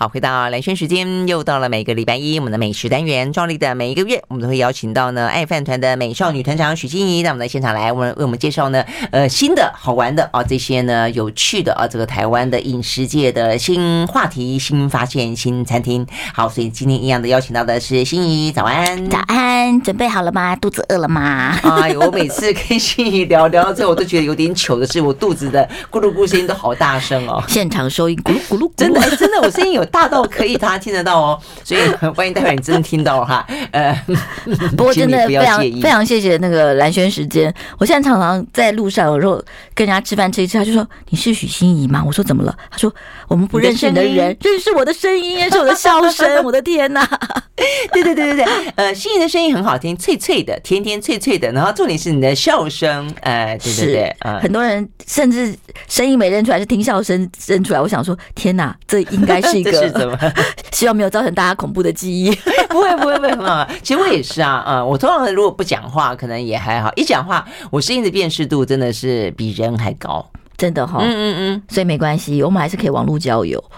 [0.00, 16.06] 好，回到蓝轩时间，又到了每个礼拜一，我们的美食单元，照例的每一个月，我们都会邀请到呢爱饭团的美少女团长许欣怡在我们的现场来，我们为我们介绍呢呃新的好玩的啊这些呢有趣的啊这个台湾的饮食界的新话题、新发现、新餐厅。
[16.32, 20.54] 好，所以今天一样的邀请到的是欣怡，早安，早安，准备好了吗？
[20.54, 21.58] 肚子饿了吗？
[21.64, 29.87] 哎呦，我每次跟欣怡聊聊到最后，我都觉得有点糗的是，我肚子的咕噜咕声音都好大声哦， 现场收音咕噜咕噜，真的真的，我声音有。
[29.90, 31.80] 大到可以大家听得到哦，所以
[32.14, 33.92] 欢迎待会你真的听到哈，呃，
[34.76, 37.52] 不过真的非常非常谢谢那个蓝轩时间。
[37.78, 39.42] 我现在常常在路上，有时候
[39.74, 42.02] 跟人家吃饭吃一吃，他就说你是许欣怡吗？
[42.06, 42.56] 我说怎么了？
[42.70, 42.92] 他说
[43.28, 46.28] 我们不认识你的人，认识我的声音，认识我的笑声。
[46.44, 47.04] 我的天哪！
[47.92, 48.46] 对对对对对，
[48.76, 55.54] 呃，心怡的声音很好听，脆脆的，甜甜脆脆的，然后重点是你的笑声，呃，对对对，呃，很多人甚至
[55.88, 57.80] 声音没认出来，是听笑声认出来。
[57.80, 59.77] 我想说，天哪，这应该是一个。
[59.80, 60.18] 是怎么？
[60.72, 62.30] 希望没有造成大家恐怖的记忆。
[62.68, 63.66] 不会，不会，不会。
[63.82, 70.24] 其实我也是啊，嗯，我通常如果不讲话，可能也还好；一讲话，我声音的辨识度真的是比人还高，
[70.56, 70.98] 真的哈。
[71.02, 73.62] 嗯嗯嗯，所以没关系，我们还是可以网络交友。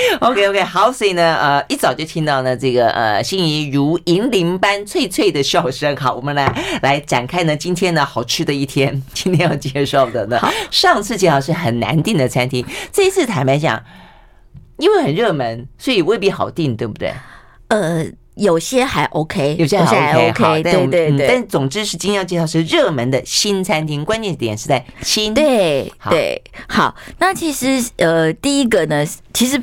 [0.20, 5.96] OK OK，好，所以呢，呃，一早就听到呢，这个呃，心仪如银铃般脆脆的笑声。
[5.96, 10.38] 好，我们来来展开呢，今天呢，好吃的一天，今天要介绍的呢，
[10.70, 13.82] 上次介绍是很难订的餐厅，这一次坦白讲，
[14.78, 17.12] 因为很热门，所以未必好订，对不对？
[17.68, 18.06] 呃。
[18.36, 21.26] 有些还 OK，有些还 OK，, OK 对对对、嗯。
[21.28, 25.34] 但总之是今天要介绍是热门的新餐厅，关键点是在新。
[25.34, 29.62] 对对，好，那其实呃，第一个呢，其实。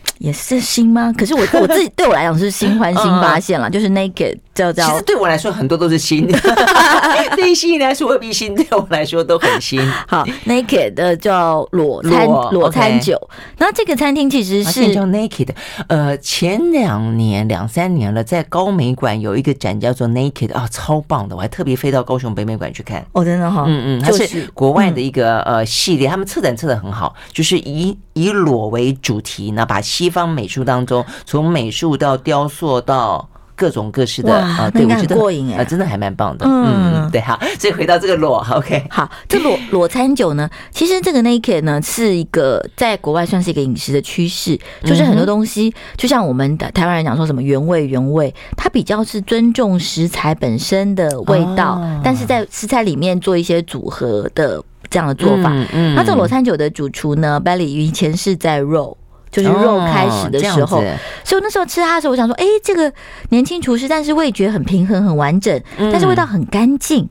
[0.21, 1.11] 也是新吗？
[1.17, 4.87] 可是我 我自己对我来讲是新欢新发现了，就是 Naked 叫叫。
[4.87, 6.27] 其实对我来说很多都是新，
[7.35, 9.81] 对于欣怡来说未必新，对我来说都很新。
[10.07, 13.19] 好，Naked 的叫裸餐裸餐酒，
[13.57, 15.49] 那这个餐厅其实是叫 Naked。
[15.87, 23.03] 呃，前两年两三年了，在高美馆有一个展叫做 Naked 啊，超棒的，我还特别飞到高雄北美馆去看。
[23.13, 36.47] 哦，真的哈，嗯嗯，它是国外的一个呃系列，他们策展策的很好，就是以以裸为主题，那把西方美术当中，从美术到雕塑到各种各式的啊，对，我觉得过瘾啊，真的还蛮棒的。
[36.47, 55.51] 嗯，对，好，所以回到这个裸， OK，好，这裸裸餐酒呢，其实这个 Naked 呢是一个在国外算是一个饮食的趋势，就是很多东西，就像我们的台湾人讲说什么原味原味，它比较是尊重食材本身的味道，但是在食材里面做一些组合的这样的做法。
[55.71, 58.97] 嗯，那这个裸餐酒的主厨呢，Belly 以前是在肉。
[59.31, 60.83] 就是肉开始的时候，
[61.23, 62.91] 所以那时候吃它的时候，我想说，哎，这个
[63.29, 67.09] 年轻厨师，但是味觉很平衡、很完整，但是味道很干净。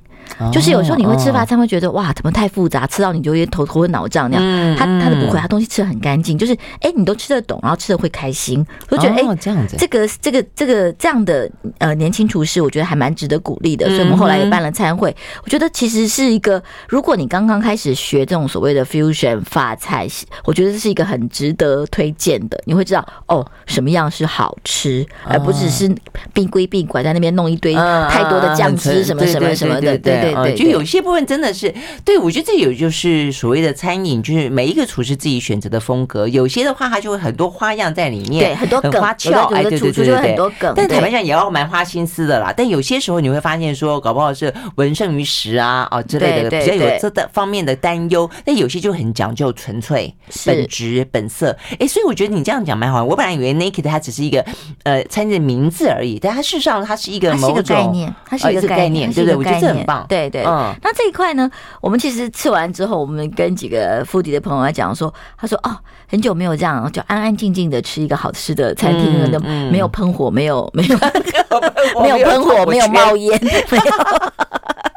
[0.53, 4.77] 就是有时候你会吃法餐会觉得哇，怎么太复杂，吃到你就有点头头昏脑胀那样。
[4.77, 13.87] 他他的不会，他东西吃的很干净，就是哎，你都吃得懂，然后吃的会开心，我觉得哎，这样子，这个这个这个这样的呃年轻厨师，我觉得还蛮值得鼓励的。
[13.89, 15.15] 所以我们后来也办了餐会，
[15.45, 20.07] 我觉得其实是一个，如果你刚刚开始学这种所谓的 fusion 法菜，
[20.45, 22.61] 我觉得这是一个很值得推荐的。
[22.65, 25.93] 你会知道哦，什么样是好吃，而不只是
[26.33, 30.20] 闭归闭拐在那边弄一堆太多的酱汁什么什么什么的，对。
[30.21, 36.27] 对，对，就有些部分真的是，对，我觉得这有就是所谓的餐饮，就是每一个厨师自己选择的风格。
[36.29, 40.73] 有些的话，它就会很多花样在里面，对，很多梗，花俏，哎，对对对对，很多梗。
[40.77, 42.53] 但坦白讲，也要蛮花心思的啦。
[42.57, 48.29] 但有些时候你会发现，说搞不好是文胜于实啊，哦之类的，比较有这的方面的担忧。
[48.45, 50.15] 但有些就很讲究纯粹、
[50.45, 51.57] 本质、本色。
[51.79, 53.05] 哎，所以我觉得你这样讲蛮好。
[53.05, 54.45] 我本来以为 Naked 它只是一个
[54.85, 59.37] 呃餐厅的名字而已，但它事实上它是一个某种概念，它是一个概念，对不对？
[59.37, 60.07] 我觉得这很棒。
[60.11, 61.49] 对对，嗯，那这一块呢，
[61.81, 65.71] 我们其实吃完之后，我们跟几个 foodie 的朋友来讲说，他说哦，
[66.09, 70.99] 很久没有这样，就安安静静的吃一个好吃的餐厅了，没有喷火，没有没有
[72.03, 74.90] 没有喷火，没有冒烟，没有。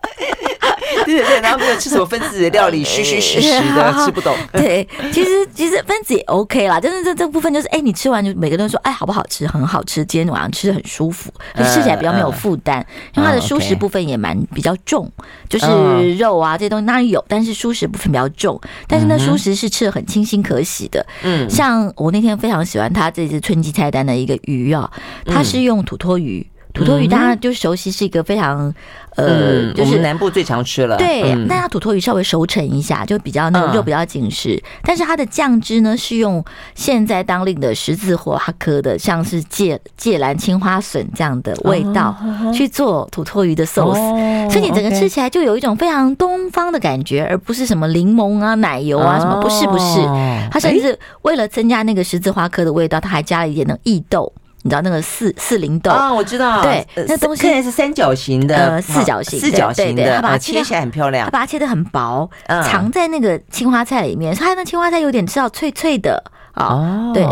[1.06, 4.36] 对对对，然后没有吃什么分子的料理，虚虚实实的，吃不懂。
[4.54, 9.46] 对，其实其实分子也 OK 啦，但是这这部分就是，哎，你吃完就每个人都说，哎，好不好吃？
[9.48, 12.86] 很好吃，今天晚上吃的很舒服，就吃起来比较没有负担。
[13.16, 15.10] 因为它的蔬食部分也蛮比较重，
[15.50, 18.60] 就是肉啊这些东西那有，但是蔬食部分比较重。
[18.88, 21.06] 但是呢，蔬食是吃的很清新可喜的。
[21.24, 24.90] 嗯，像我那天非常喜欢他这次春季菜单的一个鱼啊，
[25.26, 26.46] 它是用土托鱼。
[26.74, 28.74] 土魠鱼大家就熟悉是一个非常。
[29.16, 30.98] 呃，嗯、就是南部最常吃了。
[30.98, 34.56] 对，嗯、那它土魠鱼稍微熟成一下，就比较那个肉比较紧实。
[34.56, 36.44] 嗯、但是它的酱汁呢，是用
[36.74, 42.16] 现在当令的十字花科的，像是芥芥蓝、青花笋这样的味道
[42.52, 50.02] 去做土魠鱼的寿司，哦、所以你整个吃起来就有一种非常东方的感觉，而不是什么柠檬啊、奶油啊什么，不是不是。
[50.50, 54.34] 它甚至为了增加那个十字花科的味道，它还加了一点那异豆。
[54.64, 55.92] 你知道那个四四零豆？
[55.92, 56.12] 啊？
[56.12, 66.24] 我知道，对，那东西现在是三角形的，呃，四角形，四角形的，它把它切起来很漂亮，它把它切得很薄，藏在那个青花菜里面，它那青花菜有点吃到脆脆的
[66.54, 67.28] 啊，对，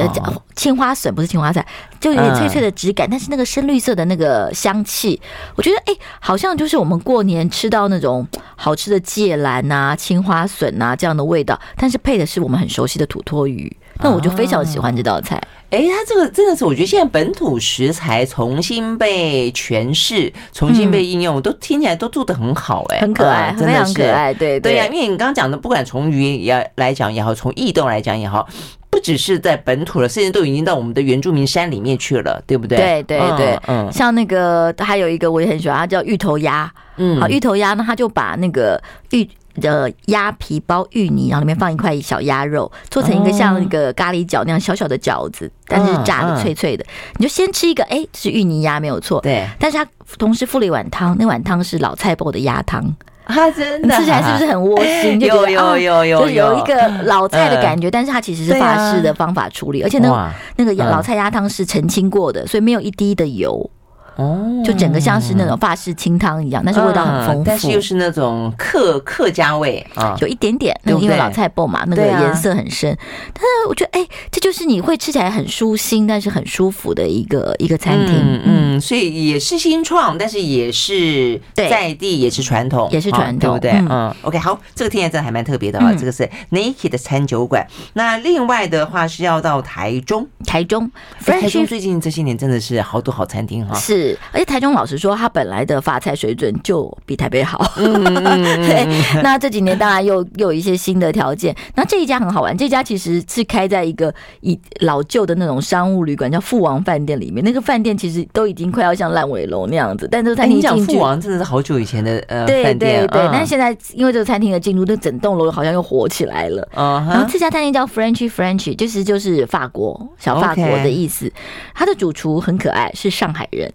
[0.55, 1.65] 青花笋不是青花菜，
[1.99, 5.21] 就有点脆脆的质感，但是那个深绿色的那个香气，
[5.55, 15.41] 我觉得哎，好像就是我们过年吃到那种好吃的芥蓝啊、青花笋啊这样的味道，但是配的是我们很熟悉的土托鱼，那我就非常喜欢这道菜。
[15.69, 24.88] 哎，它这个真的是，我觉得现在本土食材重新被诠释、重新被应用，嗯、都听起来都做的很好，哎，很可爱，非常可爱，对对呀、啊。
[24.91, 28.45] 因为你刚刚讲的，不管从鱼也来讲也好，从异动来讲也好，
[28.89, 32.77] 不只是在本土了，甚至都已经到我们的原住民山里面去了，对不对？
[32.77, 39.25] 对对对，嗯，像那个还有一个我也很喜欢，它叫芋头鸭，嗯，好，芋头鸭呢，它就把那个芋。
[39.59, 46.86] 的鸭皮包芋泥，然后里面放一块小鸭肉，做成一个像一个咖喱饺那样小小的饺子，但是炸的脆脆的。
[47.18, 49.45] 你就先吃一个，哎，是芋泥鸭没有错，对。
[49.59, 49.86] 但是它
[50.18, 52.81] 同时附了一碗汤，那碗汤是老菜包的鸭汤，
[53.25, 55.19] 啊，真的，吃起来是不是很窝心？
[55.19, 63.69] 就有有有有，就有一个老菜的感觉，但是它其实是法式的方法处理，而且那那个老菜鸭汤是澄清过的，所以没有一滴的油。
[64.17, 72.95] 哦，就整个像是那种法式清汤一样，但是味道很丰富，但是又是那种客客家味啊，有一点点，那因为老菜脯嘛，那个颜色很深。
[73.33, 78.15] 但是我觉得，哎，这就是你会吃起来很舒心，但是很舒服的一个一个餐厅。
[78.15, 83.87] 嗯嗯，所以也是新创，但是也是在地，也是传统，也是传统，对不对？
[83.89, 85.93] 嗯，OK，好，这个听起来真的还蛮特别的啊。
[85.97, 87.65] 这个是 Naked 的餐酒馆。
[87.93, 90.91] 那另外的话是要到台中，台中，
[91.25, 93.73] 台中最近这些年真的是好多好餐厅哈。
[93.75, 94.00] 是。
[94.31, 97.71] 而且台中老实说，他本来的发菜水准就比台北好。
[97.75, 101.56] 对，那这几年当然又又有一些新的条件。
[101.75, 107.44] 那这一家很好玩，这家其实是开在一个以老旧的那种商务旅馆，叫富王饭店里面。
[107.44, 110.07] 那个饭店其实都已经快要像烂尾楼那样子。
[110.12, 113.30] 但这个餐厅进去，富王真的是好久以前的呃对对对。
[113.31, 116.68] 但是现在因为这个餐厅的进入，那整栋楼好像又火起来了。
[116.75, 121.31] 然后这家餐厅叫 Frenchy Frenchy，就是就是法国小法国的意思。
[121.74, 123.71] 他的主厨很可爱，是上海人。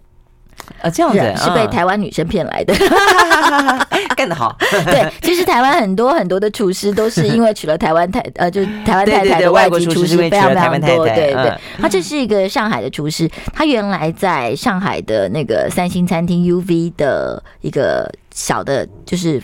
[0.81, 2.73] 啊，这样子是被台湾女生骗来的，
[4.15, 4.55] 干得好。
[4.85, 11.05] 对，其实台湾很多很多的厨师都是因为娶了台湾太呃，就台湾太太的外籍厨师非常非常多。
[11.05, 19.41] 对对，他这是一个上海的厨师，他原来在上海的那个三星餐厅 UV 的一个小的，就是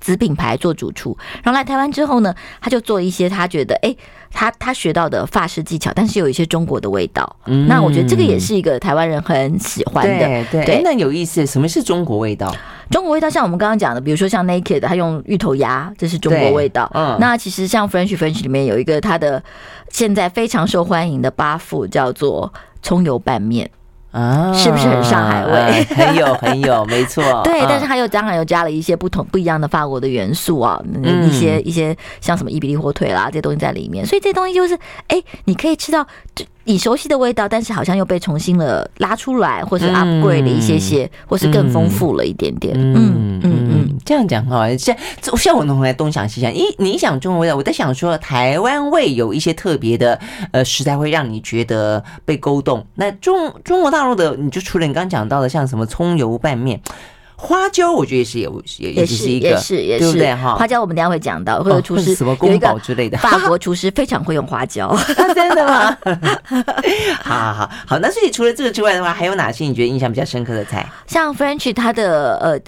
[0.00, 3.94] 子品牌做主厨，然后来台湾之后呢，他就做一些他觉得哎。
[4.30, 7.36] 他他学到的法式技巧，但是有一些中国的味道。
[7.46, 10.18] 嗯，那我觉得这个也是一个台湾人很喜欢的。
[10.18, 11.46] 对对，对那有意思。
[11.46, 12.54] 什么是中国味道？
[12.90, 16.90] 中国味道像我们刚刚讲的，比如说像 Naked，他用芋头鸭，这是中国味道。
[16.92, 19.42] 嗯，那其实像 Frenchy Frenchy 里面有一个它的
[19.88, 22.52] 现在非常受欢迎的八副，叫做
[22.82, 23.70] 葱油拌面。
[24.18, 25.52] 啊，是不是很上海味？
[25.52, 27.22] 啊、很有，很有，没错。
[27.44, 34.74] 对，但是它又当然又加了一些不同、不一样的法国的元素啊，嗯、一些一些像什么伊比利火腿啦这些东西在里面，所以这东西就是，
[35.06, 36.06] 哎、欸，你可以吃到。
[36.64, 42.74] 你熟悉的味道，但是好像又被重新了拉出来，或是 upgrade 了一些些，嗯、或是更丰富了一点点。
[42.76, 43.67] 嗯嗯，
[44.04, 44.96] 这样讲哈，像
[45.36, 50.18] 像我弄来东想西想，一你想中国味道，我在想说台湾味有一些特别的
[50.52, 52.86] 呃食材会让你觉得被勾动。
[52.94, 56.80] 那中中国大陆的，你就除了你刚刚讲到的，像什么葱油拌面。
[57.40, 60.56] 花椒我觉得也是有，也是一个，也是也是，对不对哈？
[60.56, 64.92] 花椒我们等下会讲到，或者厨师 什么宫保之类的，法国厨师非常会用花椒，
[65.36, 65.96] 真的吗？
[67.22, 70.84] 好好好好，那所以除了这个之外的话，还有哪些你觉得印象比较深刻的菜？
[71.06, 72.60] 像 French 它的呃。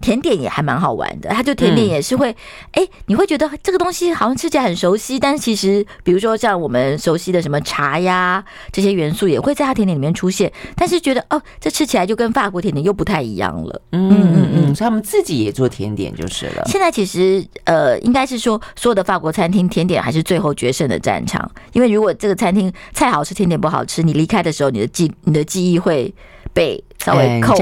[0.00, 2.30] 甜点也还蛮好玩的，它就甜点也是会，
[2.72, 13.82] 哎、嗯欸，你会觉得这个东西好像吃起来很熟悉，但是其实，比如说像我们熟悉的什么茶呀，这些元素也会在它甜点里面出现，但是觉得哦，这吃起来就跟法国甜点又不太一样了。
[13.92, 16.62] 嗯嗯嗯，所以他们自己也做甜点就是了。
[16.66, 26.14] 现在其实呃，应该是说所有的法国餐厅甜点还是最后决胜的战场，因为如果这个餐厅菜好吃，甜点不好吃，你离开的时候，你的记你的记忆会。
[26.58, 27.54] 被稍微扣、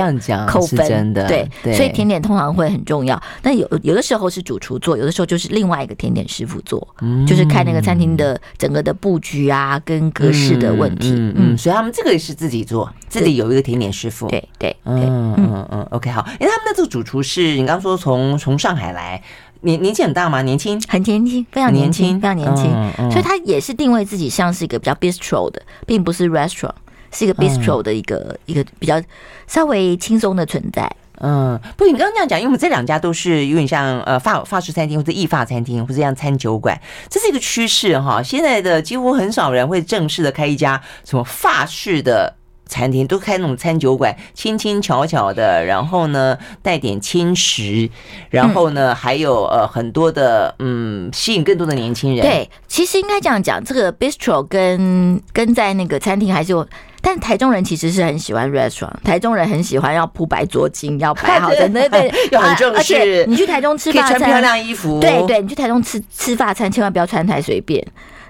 [0.46, 3.22] 扣分，真的对，对，所以甜点通常会很重要。
[3.42, 11.10] 但有有的时候是主厨做，有的时候就是另外一个甜点师傅做，嗯、就是看那个餐厅的整个的布局啊，跟格式的问题。
[11.10, 14.26] 嗯，嗯，嗯，所以他们这个也是自己做，自己有一个甜点师傅。
[14.28, 16.26] 对对，对，嗯嗯嗯，OK 好。
[16.40, 19.22] 因为他们的这个主厨是你刚刚说从从上海来。
[19.62, 20.42] 年年纪很大吗？
[20.42, 22.66] 年轻，很年轻，非常年轻，非常年轻。
[22.66, 26.74] 嗯嗯、所以他也是定位自己像是一个比较 bistro 的，并不是 restaurant，
[27.16, 29.00] 是一个 bistro 的一个、嗯、一个比较
[29.46, 30.90] 稍微轻松的存在。
[31.20, 38.22] 嗯，不过你刚刚这样讲，因为我们这两家都是有点像呃法法式餐厅或者意法餐厅或者像餐酒馆，这是一个趋势哈。
[38.22, 42.34] 现在的几乎很少人会正式的开一家什么法式的。
[42.66, 47.88] 餐厅都开那种餐酒馆，轻轻巧巧的，然后呢带点轻食，
[48.30, 52.26] 然后呢、嗯、还有呃很多的嗯吸引更多的年轻人。
[52.26, 56.66] 对，其实应该这样讲，这个 bistro 跟跟在那个餐厅还是有，
[57.00, 63.24] 但台中人其实是很喜欢 restaurant，台中人很喜欢要铺白桌巾，要摆好的， 对对，要很正式。
[63.26, 65.00] 你去台中吃法餐，穿漂亮衣服。
[65.00, 67.86] 对对，你去台中吃吃法餐，千万不要穿太随便。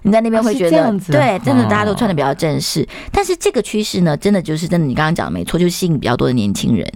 [0.07, 2.87] 你在那边会觉得，对，真的大家都穿的比较正式。
[3.11, 6.89] 但是这个趋势呢，真的就是真的，你刚刚讲的没错，就是吸引比较多的年轻人。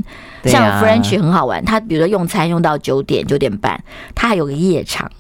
[0.45, 3.83] 像 French 很好玩，他比如说用餐用到九点九点半，
[4.15, 5.11] 他还有个夜场，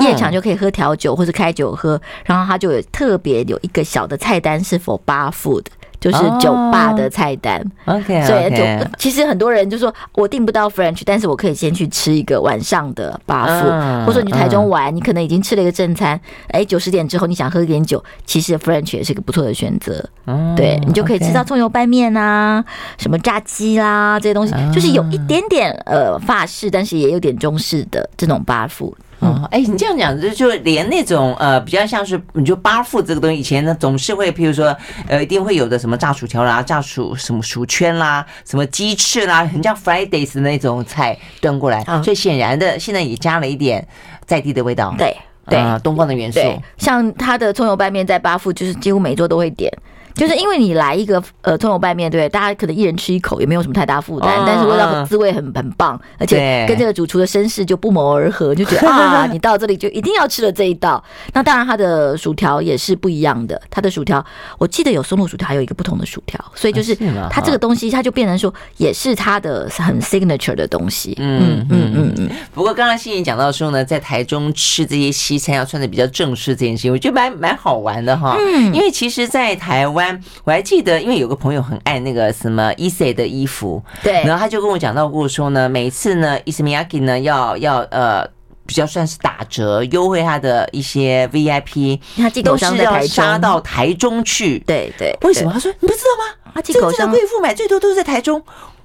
[0.00, 5.64] 夜场就可以喝调酒或者开酒喝，然后他就有特别有一个小的菜单是 for bar food。
[6.00, 8.62] 就是酒吧的菜单，OK，所以就
[8.98, 20.06] 其实很多人就说，我订不到 French，但是我可以先去吃一个晚上的 bar food，或者说你去台中玩，你可能已经吃了一个正餐，哎，九十点之后你想喝一点酒，其实 French 也是一个不错的选择，
[20.54, 22.62] 对，你就可以吃到葱油拌面啊，
[22.98, 28.92] 什么炸鸡啦这些东西，就是有一点点呃法式，但是也有点中式的这种 bar food。
[29.24, 34.76] 哦，哎，你这样讲就就连那种呃比较像是你就八富这个东西，以前呢总是会，譬如说
[35.08, 43.86] 呃一定会有的什么炸薯条啦、炸薯什么薯圈啦、什么鸡翅啦，很像 Fridays 的那种菜端过来，所以显然的现在也加了一点
[44.26, 45.16] 在地的味道，对
[45.46, 46.40] 对，东方的元素，
[46.78, 49.72] 像他的葱油拌面在八富就是几乎每桌都会点。
[50.14, 61.02] 就是因为你来一个呃葱油拌面，对，大家可能一人吃一口也没有什么太大负担，但是味道滋味很很棒，而且跟这个主厨的身世就不谋而合，就觉得 啊，你到这里就一定要吃了这一道。
[61.32, 64.24] 那当然，它的薯条也是不一样的，它的薯条
[64.56, 66.96] 我记得有松露薯条，还有一个不同的薯条，所以就是
[67.28, 71.16] 它这个东西，它就变成说也是它的很 signature 的东西。
[71.18, 72.30] 嗯嗯嗯嗯。
[72.54, 78.36] 不过刚刚欣怡讲到说呢，在台中吃这些西餐要穿的比较正式这件事情，我觉得蛮蛮好玩的哈。
[78.38, 80.03] 嗯，因为其实，在台湾。
[80.44, 88.26] 我还记得，因为有个朋友很爱那个什么 Issey 的衣服，对，然后他就跟我讲到过说呢，每次呢，Issey Miyake 呢要要呃
[88.66, 95.52] 比较算是打折优惠他的一些 VIP，他寄口箱在台中，杀到台中去，对对，为什么？
[95.52, 96.52] 他说你不知道吗？
[96.54, 98.42] 他寄口商贵妇买最多都是在台中。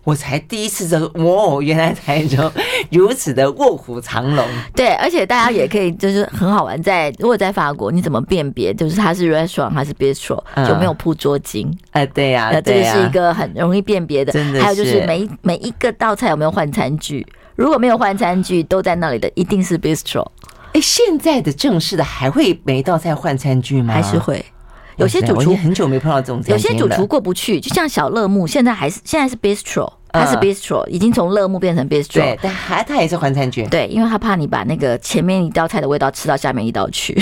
[0.09, 1.61] 我才第一次知道，哇！
[1.61, 2.51] 原来台中
[2.89, 4.45] 如此的卧虎藏龙。
[4.75, 6.81] 对，而且大家也可以，就是很好玩。
[6.81, 11.71] 在如果在法国，你怎么辨别，就是它是 restaurant 还是 bistro，就没有铺桌巾？
[11.91, 14.31] 哎，对呀，那这个是一个很容易辨别的。
[14.31, 17.25] 真的，还有就是每每一个道菜有没有换餐具？
[17.55, 20.25] 如果没有换餐具，都在那里的，一定是 bistro。
[20.73, 23.93] 哎，现在的正式的还会每一道菜换餐具吗？
[23.93, 24.43] 还是会？
[24.97, 29.89] 有些主厨很久没碰到这种，有些主厨过不去，就像小乐木，现在还是现在是 bistro。
[30.11, 37.15] 它是 bistro，已经从乐木变成 bistro，对，但还他也是换餐具，对，因为他怕你把那个前面一道菜的味道吃到下面一道去，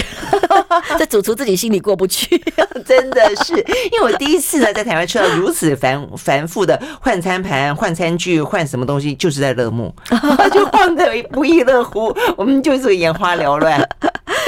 [0.98, 2.42] 这主厨自己心里过不去，
[2.86, 3.54] 真的是，
[3.92, 9.94] 因为我第一次呢在台湾吃到如此繁繁复的换餐盘、换餐具、换什么东西，就是在乐木，
[10.54, 13.82] 就换得不亦乐乎，我们就是眼花缭乱。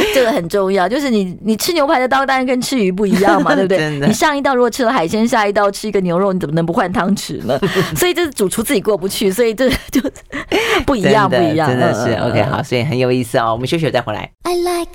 [0.13, 3.89] 这个很重要，就是你你吃牛排的刀当然跟吃鱼不一样嘛，对不对？
[4.07, 7.59] 你上一道如果吃了海鲜，下一道吃一个牛肉，你怎么能不换汤匙呢？
[7.95, 10.01] 所以这是主厨自己过不去，所以这就
[10.85, 13.51] 不一样，不一样，真的是 OK 好，所以很有意思哦。
[13.51, 14.29] 我们休息再回来。
[14.43, 14.89] I like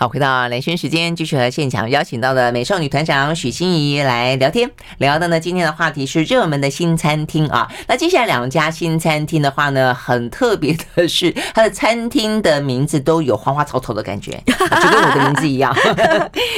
[0.00, 4.70] 好，回到兰萱时间，继续和现场邀请到的美少女团长许欣怡来聊天。
[4.96, 7.70] 聊的呢，今天的话题是热门的新餐厅啊。
[7.86, 15.76] 那接下来两家新餐厅的话呢，很特别的是，它的餐厅的名字都有花花草草的感觉，就跟我的名字一样。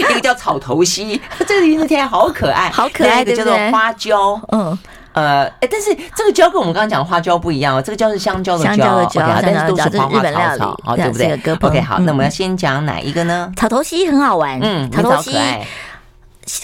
[0.08, 4.78] 一个叫草头溪，这个名字听起来好可爱，好可爱，一个叫做花椒，嗯。
[5.12, 13.52] 呃，哎，但是这个椒跟我们刚刚讲的花椒不一样哦，这个椒是香蕉的椒，香蕉的但是都是花花草草，好，对不对？OK，好，那我们要先讲哪一个呢？
[13.56, 15.36] 草头溪很好玩，嗯，草头溪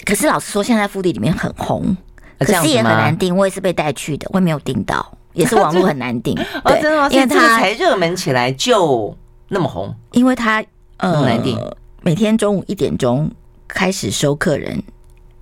[0.05, 1.95] 可是老实说，现在腹地里面很红，
[2.39, 3.35] 可是也很难订。
[3.35, 6.37] 我也是被带去的，我也没有订到，也是网络很难订。
[6.65, 7.07] 哦，真的吗？
[7.11, 9.15] 因为它才热门起来就
[9.47, 10.63] 那么红，因为它
[10.97, 11.57] 呃难订，
[12.01, 13.31] 每天中午一点钟。
[13.71, 14.81] 开始收客人，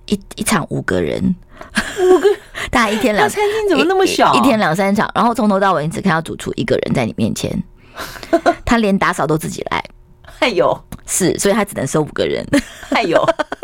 [0.04, 1.34] 一一场五个人，
[1.98, 2.28] 五个，
[2.70, 4.32] 大概一天两 餐厅怎么那么小？
[4.34, 7.62] 一,一天两三场，然后从头到尾你只看到主厨一个人在你面前，
[8.64, 9.84] 他连打扫都自己来。
[10.40, 12.46] 哎呦，是，所以他只能收五个人。
[12.90, 13.20] 哎呦，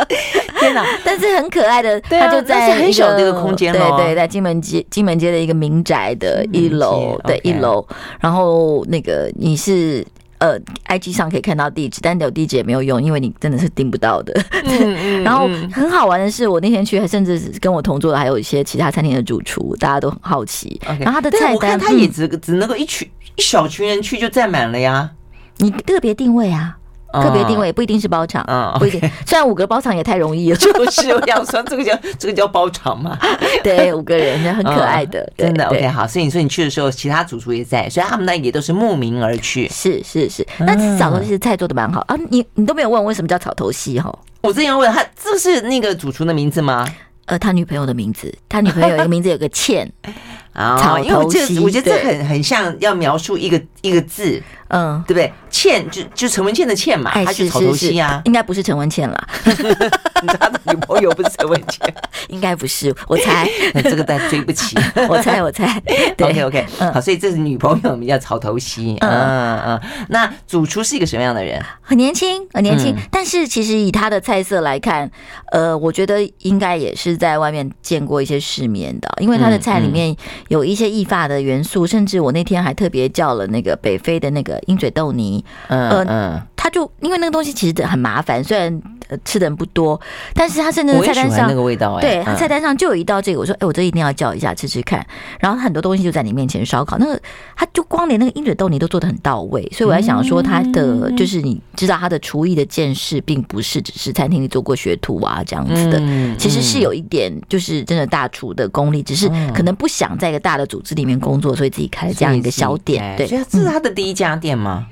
[0.59, 0.85] 天哪！
[1.05, 7.87] 但是很可爱的，他就在很小的一个空间，对对，在金门街金门街的一个民宅的一楼，对一楼。
[8.19, 10.05] 然后那个你是
[10.45, 14.45] 呃，IG 上可以看到地址，但有地址也没有用，因为你真的是订不到的。
[15.25, 20.79] 然后很好玩的是，我那天去，还甚至跟我同桌的还有一些其他餐厅的主厨，大家都很好奇。
[21.01, 25.11] 然后他的菜单，他也只只能够一群一小群人去就占满了呀。
[25.57, 26.77] 你特别定位啊，
[27.23, 29.01] 特别定位不一定是包场，嗯，不一定。
[29.27, 33.19] 虽然五个包场也太容易了， 就是我要说这个叫这个叫包场嘛。
[33.63, 36.07] 对，五个人很可爱的，真的 OK 好。
[36.07, 39.69] 所以你说你去的时候，其他主厨也在，所以他们那也都是慕名而去。
[39.69, 42.17] 是是是，那草头西菜做的蛮好啊。
[42.31, 44.17] 你你都没有问为什么叫草头戏哈？
[44.43, 46.87] 我之前问他，这是那个主厨的名字吗？
[47.27, 50.13] 呃，他女朋友的名字，他女朋友有一个名字有个 倩啊，
[50.55, 54.43] 草头西，我觉得这很很像要描述一个一个字。
[54.69, 55.33] 嗯，对不对？
[55.51, 59.29] 倩就就陈文茜的倩嘛，他是草头西啊，应该不是陈文茜啦。
[60.27, 61.95] 他的女朋友不是陈文茜，
[62.29, 63.49] 应该不是，我猜。
[63.75, 64.77] 这个但追不起，
[65.09, 65.81] 我猜我猜。
[66.19, 68.97] OK OK，好，所以这是女朋友名叫草头西。
[69.01, 71.63] 嗯嗯，那主厨是一个什么样的人？
[71.83, 72.97] 很年轻，很年轻。
[73.13, 75.09] 但是其实以他的菜色来看，
[75.53, 80.17] 呃，我觉得应该也是在外面见过一些世面的，因为他的菜里面
[80.49, 84.61] 有一些义法的元素，甚至我那天还特别叫了那个北非的那个。
[84.67, 88.83] 鹰嘴豆泥，嗯嗯，他就因为那个东西其实很麻烦，虽然
[89.23, 90.01] 吃的人不多，
[90.33, 95.07] 但是他甚至菜单上那个味道，对，他菜单上就有一道这个，我说，哎，我这一定要叫一下吃吃看。
[95.39, 97.21] 然后很多东西就在你面前烧烤，那个
[97.55, 106.01] 他就光连那个鹰嘴豆泥都做的很到位，所以我在想说，他的就是你知道他的厨艺的见识，并不是只是餐厅里做过学徒啊这样子的，
[106.39, 113.15] 其实是有一点就是真的大厨的功力，只是可能不想在一个大的组织里面工作，所以自己开了这样一个小店。
[113.19, 114.87] 对，所以这是他的第一家店吗？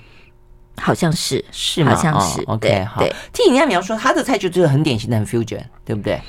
[0.76, 1.94] 好像是，是吗？
[1.94, 2.42] 好像是。
[2.46, 3.02] OK，好。
[3.32, 6.20] 听人家描述，他的菜就是很典型的很 fusion，对不对？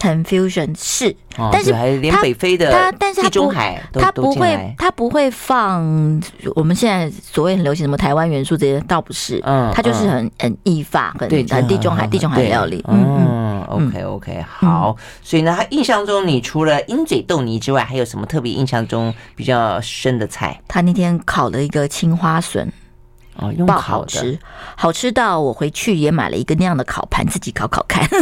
[0.00, 1.12] 很 fusion 是，
[1.50, 6.22] 但是还连北非的，他但是地中海，他不会，他不会放
[6.54, 9.42] 我们现在所谓很流行什么台湾元素这些，倒不是。
[9.44, 12.84] 嗯，他就是很很意法，很很地中海地中海料理。
[12.86, 14.96] 嗯 OK OK，好。
[15.20, 20.60] 所以呢，他印象中，你除了鹰嘴豆泥之外，还有什么特别印象中比较深的菜？
[20.68, 22.72] 他那天烤了一个青花笋。
[23.38, 24.38] 哦，用烤好吃，
[24.76, 28.06] 好吃到我回去也买了一个那样的烤盘，自己烤烤看。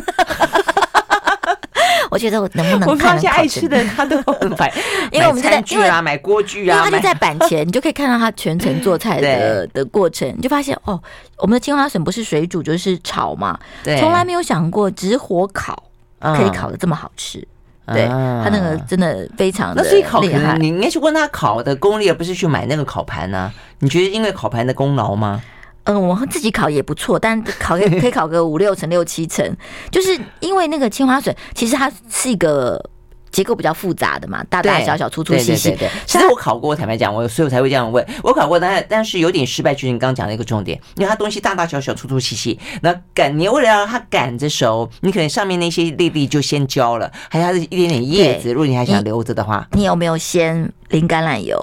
[2.09, 2.89] 我觉得我能不能？
[2.89, 4.73] 我发现爱吃的他都 很买，
[5.11, 11.03] 因为我们在具啊，买锅具啊，因为他就在板前，你就可以看到他全程做菜的的过程，你就发现哦，
[11.39, 15.83] 我们的青花笋不是水煮就是炒嘛，对，从来没有想过直火烤
[16.21, 17.47] 可以烤的这么好吃。
[17.87, 19.91] 对，他那个真的非常的厉害。
[19.91, 23.53] 那所以烤，可能你应该去问他烤的功力，而不是去买那个烤盘呢？
[23.79, 25.43] 你觉得因为烤盘的功劳吗？
[25.85, 29.57] 嗯，我们自己烤也不错，但烤 可以烤个五六成、六七成，
[29.91, 32.91] 就是因为那个青花笋，其实它是一个。
[33.31, 35.71] 结构比较复杂的嘛，大大小小、粗粗细细。
[35.71, 38.05] 对对对，其实我考过，坦白讲，我所以我才会这样问。
[38.23, 42.59] 我考过，但但是有点失败，就是你刚刚讲的一个重点，因为它东西大大小小、粗粗细细。
[42.83, 51.57] 那擀，你为了让它擀着熟，你可能上面那些粒粒就先焦了，还有它的一点点叶子，如果你还想留着的话，你有没有先淋橄榄油？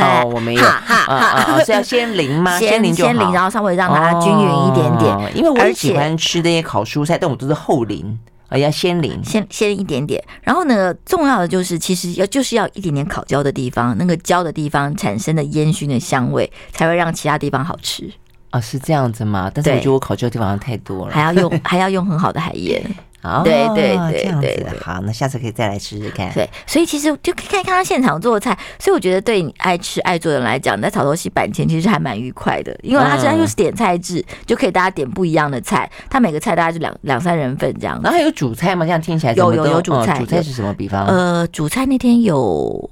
[0.00, 0.62] 哦，我没有。
[0.88, 2.58] 哈哈，是要先淋吗？
[2.58, 3.04] 先淋就。
[3.04, 5.36] 先淋，然后稍微让它均匀一点点。
[5.36, 8.18] 因为我喜欢吃那些烤蔬菜，但我都是后淋。
[8.48, 18.10] 啊，要先淋，先先一点点，然后呢，重要的就是其实要就是要一点点烤焦的地方，那个焦的地方产生的烟熏的香味，才会让其他地方好吃。
[18.50, 19.50] 啊，是这样子吗？
[19.54, 22.82] 但是我觉得我烤焦的地方太多了，还要用还要用很好的海盐。
[23.22, 26.32] 哦，对对对对，对，好，那下次可以再来试试看。
[26.32, 38.00] 对，所以其实就可以看看他现场做的菜，所以我觉得对你爱吃爱做的人来讲，在草头西板前其实还蛮愉快的，因为他现在又是点菜制，就可以大家点不一样的菜，他每个菜大概就两两三人份这样。
[38.02, 38.84] 然后还有主菜吗？
[38.84, 40.72] 这样听起来有有有主菜，主菜是什么？
[40.74, 42.90] 比方呃，主菜那天有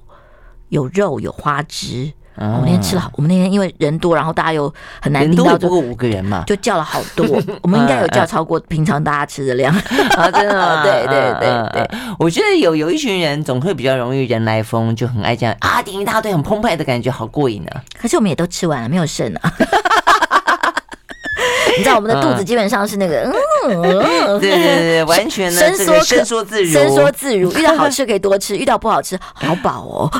[0.71, 2.13] 有肉有花枝。
[2.39, 7.27] 我们那天吃了，我们那天因为人多，然后大家又很难订到，就五个人嘛，就叫了好多。
[7.63, 9.75] 我们应该有叫超过平常大家吃的量
[10.17, 10.31] 啊！
[10.31, 11.91] 真的， 对对对对。
[12.19, 17.83] 我觉得有有一群人总会比较容易人来疯，就很爱这样啊，点一大堆很澎湃的感觉，好过瘾啊。
[17.99, 19.53] 可是我们也都吃完了，没有剩啊。
[21.79, 23.31] 你知道我们的肚子基本上是那个，
[23.69, 27.53] 嗯，对对对，完全伸缩伸缩自如，伸缩自如。
[27.53, 30.11] 遇到好吃可以多吃，遇到不好吃好饱哦。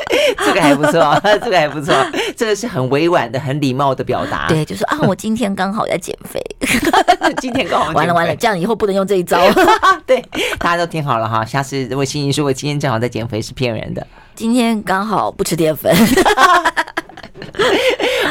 [0.44, 1.94] 这个还不错， 这个还不错，
[2.36, 4.46] 这个是很委婉的、很礼貌的表达。
[4.48, 6.42] 对，就是啊，我今天刚好在减肥，
[7.40, 9.38] 今天刚好完了完了，这样以后不能用这一招。
[10.06, 10.24] 对，
[10.58, 14.06] 大家都听好了哈，下次如果欣怡说我今天正好在减肥，是骗人的。
[14.34, 15.94] 今天刚好不吃淀粉。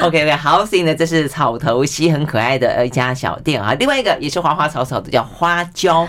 [0.04, 3.74] OK OK，好，所以呢，这是草头溪很可爱的一家小店啊。
[3.80, 6.08] 另外一个也是花花草草的，叫花椒，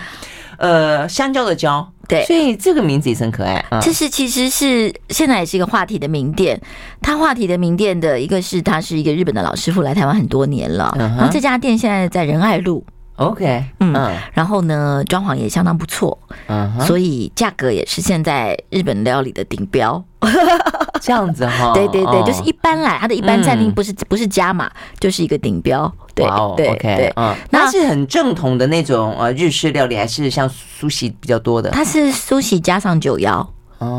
[0.57, 1.87] 呃，香蕉的蕉。
[2.13, 3.65] 对，所以这个名字也是很可爱。
[3.71, 6.61] 嗯、这是其实是现在也是一个话题的名店。
[7.01, 10.95] 它话题的名店的一个是，它是一个日本的老师傅来台湾很多年了。
[10.99, 12.85] 嗯、然后这家店现在在仁爱路。
[13.17, 13.93] OK，嗯，
[14.33, 16.19] 然后呢，装潢也相当不错。
[16.49, 20.03] 嗯，所以价格也是现在日本料理的顶标。
[21.01, 25.93] 这样子哈， 对对对，就是一般啦，它的一般餐厅不是不是加码，就是一个顶标。
[26.15, 31.71] 对对对，嗯，那是很正统的那种呃日式料理，还是像苏西比较多的？
[31.71, 33.47] 它是苏西加上酒肴。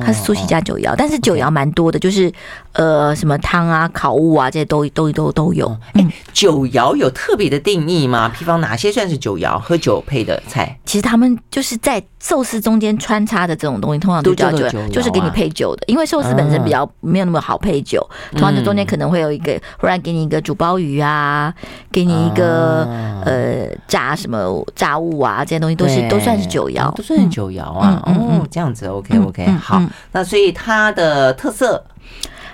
[0.01, 2.31] 它是苏西加九窑，但是九窑蛮多的，就是
[2.71, 5.77] 呃什么汤啊、烤物啊这些都都都都有。
[5.91, 8.31] 哎，九窑有特别的定义吗？
[8.39, 9.59] 比方哪些算是九窑？
[9.59, 10.79] 喝酒配的菜？
[10.85, 15.83] 其实他们就是在寿司中间穿插的这种东西，通常都叫酒，就是给你配酒的。
[15.87, 21.53] 因为寿司本身比较没有那么好配酒，通常这中间可能会有一个忽然给你一个煮鲍鱼啊，
[21.91, 22.87] 给你一个
[23.25, 28.01] 呃炸什么炸物啊，这些东西都是都算是酒肴，都算是酒肴啊。
[28.05, 29.83] 哦，这样子，OK OK，好。
[30.13, 31.83] 那所以它的特色，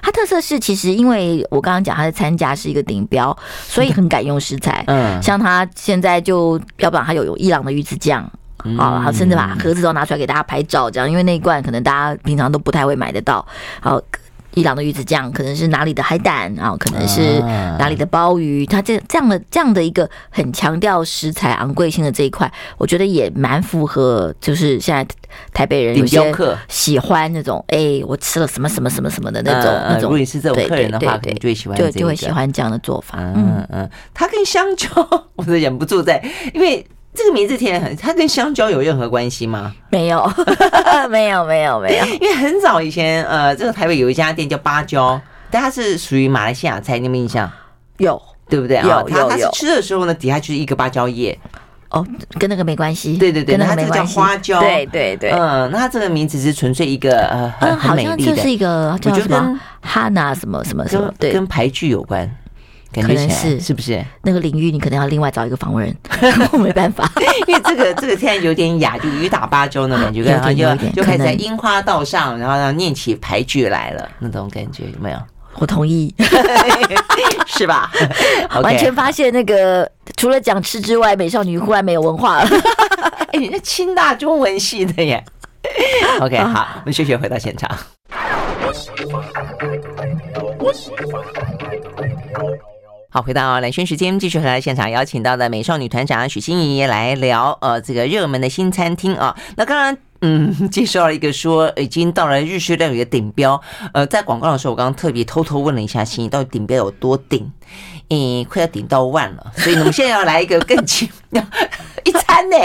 [0.02, 4.84] 它特色是其实因为我刚刚讲它的餐价是一个顶标，所以很敢用食材。
[4.88, 8.28] 嗯，像它现在就要不然它有有伊朗的鱼子酱，
[8.78, 13.46] 好，好，甚至把盒子都拿出来给大家拍照，这样，因为那一罐可能大家平常都不太会买得到。
[13.82, 14.02] 好。
[14.56, 16.76] 伊朗的鱼子酱可能是哪里的海胆啊？
[16.80, 17.40] 可能是
[17.78, 18.66] 哪里的鲍鱼？
[18.66, 25.08] 它这这样的这样的一个很强调食材昂贵性的这一块，我觉得也蛮符合，就是现在
[25.54, 26.20] 台北人有些
[26.68, 30.02] 喜欢那种哎，我吃了什么什么什么什么的那种那种。
[30.02, 33.20] 如果你是这种客人的话，可能最喜欢就就会喜欢这样的做法。
[33.20, 34.90] 嗯嗯，它跟香蕉，
[35.38, 36.20] 我都忍不住在，
[36.56, 36.84] 因为。
[37.20, 39.74] 这个名字听起来很，它跟香蕉有任何关系吗？
[39.90, 40.26] 没有，
[41.12, 42.06] 没有，没有，没有。
[42.06, 45.20] 因为很早以前，呃，这个台北有一家店叫芭蕉，
[45.52, 47.52] 但它是属于马来西亚菜，你有没有印象？
[47.98, 48.78] 有，对不对？
[48.78, 49.30] 有，有，有。
[49.30, 51.38] 它是吃的时候呢，底下就是一个芭蕉叶。
[51.90, 52.06] 哦，
[52.40, 53.18] 跟那个没关系。
[53.18, 53.76] 对对对，跟那。
[53.76, 54.62] 它这个叫花椒。
[54.62, 55.32] 对对对。
[55.32, 62.30] 嗯，那它这个名字是纯粹一个呃很很美丽的，好像就是一个叫什么哈娜什么什么什么，对，跟排剧有关。
[62.94, 64.72] 可能是是不是那个领域？
[64.72, 65.96] 你可能要另外找一个访问人，
[66.52, 67.12] 我没办法，
[67.48, 75.18] 因为这个这个现在有点哑，就雨打芭蕉那感觉，然后就就开始在樱花道上，然后要念起牌句来了，那种感觉有没有？
[75.56, 76.14] 我同意，
[77.46, 77.92] 是吧？
[78.64, 82.50] 完全发现那个除了讲吃之外，美少女忽然没有文化了。
[83.34, 85.22] 哎，你是清大中文系的耶。
[86.22, 87.70] OK，好，我们休学回到现场。
[93.12, 99.36] 好，回到蓝轩时间，继续和来现场邀请到的美少女团长许欣怡来聊呃这个热门的新餐厅啊。
[99.58, 103.60] 那刚刚嗯介绍了一个说已经到了日式料理的顶标，
[103.94, 107.52] 呃在广告的时候我刚刚特别偷偷问了一下欣怡，到底顶标有多顶？
[108.10, 111.08] 嗯，快要顶到万了， 所以呢，我们现在要来一个更 亲
[112.06, 112.58] 一餐呢，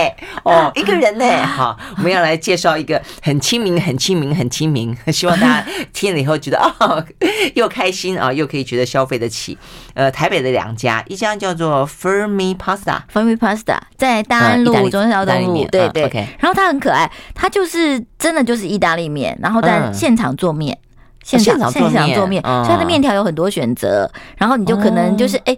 [0.43, 7.05] 哦， 一个人呢，好，我们要来介绍一个很亲民、很亲民、很亲民，希望大家听了以后觉得哦，
[7.55, 9.59] 又开心啊，又可以觉得消费得起。
[9.93, 16.27] 呃，台北的两家，一家叫做 Fermi Pasta，Fermi Pasta 在大安路中山路，对对。
[16.39, 20.79] 然后它很可爱，它就是真的就是意大利面，然后在现场做面。
[21.25, 25.57] 现场现场做面，所以它的面条有很多选择，然后你就可能就是哎。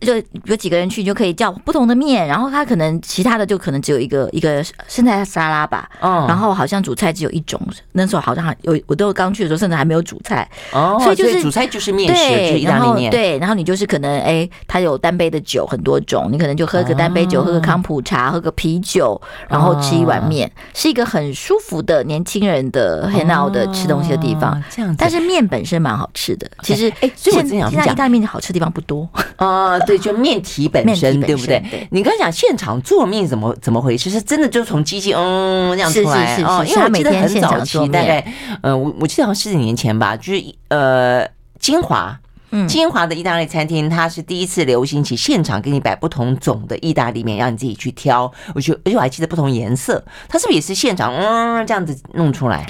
[0.00, 7.60] 就有几个人去，你就可以叫不同的面，然后他可能其他的就可能只有一个一个生菜沙拉吧，哦，然后好像主菜只有一种，
[7.92, 29.08] 那时候好像还有我都刚去的时候，甚至还没有主菜，哦，所以就是主菜就是面食，对，然后对，然后你就是可能哎，他有单杯的酒很多种，你可能就喝个单杯酒，喝个康普茶，喝个啤酒，然后吃一碗面，是一个很舒服的年轻人的很好的吃东西的地方，这样，但是面本身蛮好吃的，其实哎，现在意大利面好吃的地方不多。
[29.36, 29.76] 啊。
[29.88, 31.62] 对，就面体本身，对不对？
[31.90, 34.10] 你刚才讲现场做面怎么怎么回事？
[34.10, 36.64] 是真的就从机器嗯这样出来哦？
[36.68, 38.24] 因为我记得很早期，大概
[38.62, 41.26] 呃，我我记得好像十几年前吧，就是呃，
[41.58, 42.18] 金华，
[42.50, 48.30] 嗯，金华的意大利餐厅，它是第一次流行起现场给你摆不同种的意大利面，让你自己去挑。
[48.54, 52.66] 我觉得，而且我还记得不同颜色，它是不是也是现场嗯这样子弄出来？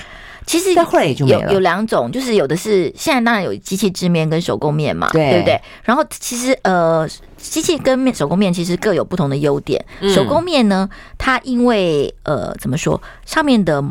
[0.49, 5.61] 其实后来也就有有两种，就是有的是现在当然有机器制面跟手工面嘛，对，对不对？
[5.85, 7.07] 然后其实呃，
[7.37, 9.85] 机器跟面手工面其实各有不同的优点。
[10.15, 13.85] 手工面呢，它因为呃怎么说，上面的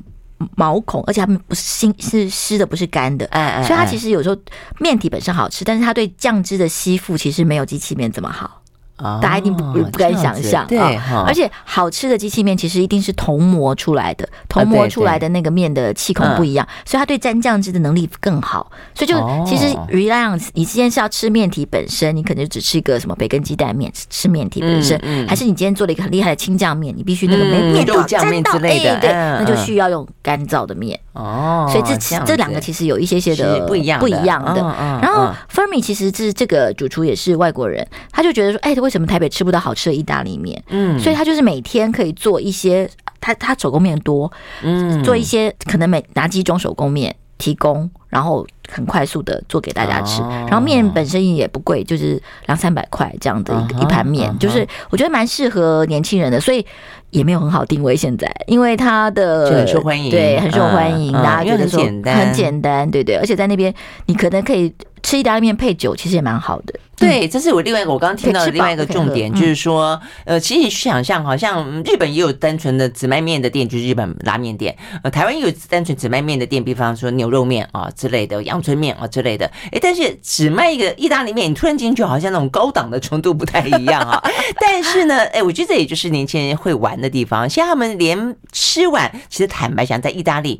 [0.55, 4.35] 毛孔，而且它们不是新是湿的，不是干的，哎哎，所以它其实有时候
[4.79, 8.63] 面体本身好吃，但是它对酱汁的吸附其实没有机器面这么好。
[8.97, 10.79] 大家一定不不敢想象，对，
[11.25, 18.71] 而且好吃的机器面其实一定是铜磨出来的，铜磨出来的那个面的气孔不一样，所以它对沾酱汁的能力更好。
[18.95, 30.99] 所以就其实 reliance，，你今天是要吃面体本身，你可能就只吃一个什么培根鸡蛋面，吃面体本身，还是你今天做了一个很厉害的青酱面，你必须那个面肉酱面之类的，对，那就需要用干燥的面。
[31.13, 34.61] 哦，所以这这两个其实有一些些的不一样不一样的。
[35.01, 38.75] 然后 Fermi 其实是这个主厨也是外国人，他就觉得说，哎。
[38.87, 40.63] 为什么台北吃不到好吃的意大利面？
[40.69, 44.31] 嗯，所以他就是每天可以做一些，他他手工面多，
[44.63, 54.37] 嗯，做一些可能每拿几种手工面提供，然后很快速的做给大家吃，哦、然后面本身也不贵，就是两三百块这样的一个、uh huh, 一盘面，uh huh.
[54.37, 56.65] 就是我觉得蛮适合年轻人的，所以
[57.09, 63.73] 也没有很好定位现在，因为它的很受欢迎，对，很受欢迎，嗯、大家觉得说很简单，很简单，对对，而且在那边
[64.05, 64.73] 你可能可以。
[65.03, 66.73] 吃意大利面配酒，其实也蛮好的。
[66.99, 74.75] 对，这是我另外一个我刚刚听到的另外一个重点，就是说，呃，其实你去想象，好像日本也有单纯的只卖面的店，就是日本拉面店。
[75.03, 79.45] 呃，台湾也有单纯只卖面的店，比方说牛肉面啊之类的，阳春面啊之类的。
[79.71, 84.19] 哎，但是只卖一个意大利面，你突然进去好像那种高档的程度不太一样啊。
[84.59, 87.47] 但是呢，哎，我觉得这也就是年轻人会玩的地方。
[87.47, 90.59] 像他们连吃完，其实坦白讲，在意大利，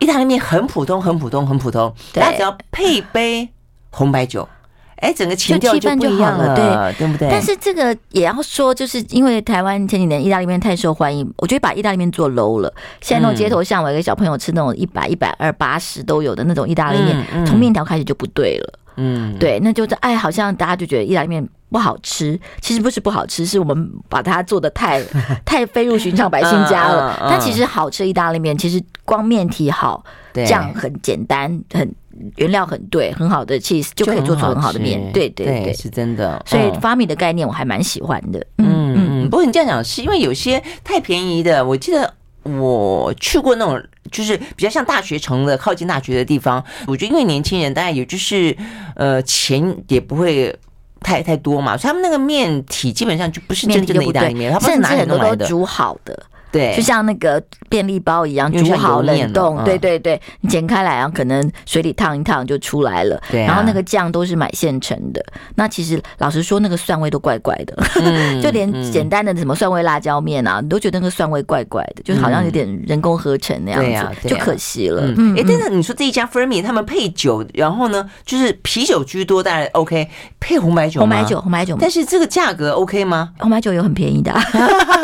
[0.00, 3.48] 意大利面很普通，很普通，很普通，他只要配杯。
[3.90, 4.48] 红白酒，
[4.96, 7.28] 哎，整个情调就不一样了，对对不对？
[7.30, 12.72] 但是这个也要说，就是因为台湾前几年意大利面太受欢迎，我觉得把意大利面做 low 了。
[13.00, 18.78] 现在那种街头巷尾给小朋友吃那种一百、一百二、八十都有的那种意大利面，从面条开始就不对了。
[18.96, 25.02] 嗯，对，那就是哎，好像大家就觉得意大利面不好吃，其实不是不好吃，是我们把它做的太
[25.44, 27.16] 太飞入寻常百姓家了。
[27.30, 30.04] 但其实好吃意大利面，其实光面体好，
[30.46, 31.94] 酱很简单，很。
[32.36, 36.42] 原料很对，很好的 cheese 就可以做出很好的面，对对对，是真的。
[36.44, 38.38] 所以 Fermi 的概念我还蛮喜欢的。
[38.58, 48.54] 嗯嗯，不过你这样讲是因为有些太便宜的，我记得我去过那种就是比较像大学城的靠近大学的地方，我觉得因为年轻人大概也就是
[48.96, 50.54] 呃钱也不会
[51.00, 56.22] 太太多嘛，所以他们那个面体基本上就不是真正的意大利面，他们是很多都煮好的。
[56.52, 59.62] 对，就像那个便利包一样，煮好冷冻。
[59.64, 63.20] 对对对，你剪开来，然后可能水里烫一烫就出来了。
[63.30, 65.24] 对，然后那个酱都是买现成的。
[65.54, 67.76] 那其实老实说，那个蒜味都怪怪的，
[68.42, 75.02] 就连简单的什么蒜味辣椒面啊，你都觉得那个蒜味怪怪的，就是好像有点人工合成那样子，就可惜了。
[75.36, 80.08] 哎，但是你说这一家 Fermi 他们配酒，然后呢，就是啤酒居多，当然 OK，
[80.40, 81.76] 配红白酒，红白酒，红白酒。
[81.80, 83.30] 但是这个价格 OK 吗？
[83.38, 84.32] 红白酒有很便宜的，